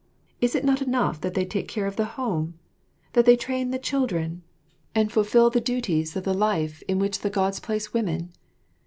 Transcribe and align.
Is 0.41 0.55
it 0.55 0.65
not 0.65 0.81
enough 0.81 1.21
that 1.21 1.35
they 1.35 1.45
take 1.45 1.67
care 1.67 1.85
of 1.85 1.95
the 1.95 2.05
home, 2.17 2.55
that 3.13 3.23
they 3.27 3.35
train 3.35 3.69
the 3.69 3.77
children 3.77 4.41
and 4.95 5.11
fulfill 5.11 5.51
the 5.51 5.61
duties 5.61 6.15
of 6.15 6.23
the 6.23 6.33
life 6.33 6.81
in 6.87 6.97
which 6.97 7.19
the 7.19 7.29
Gods 7.29 7.59
place 7.59 7.93
women? 7.93 8.33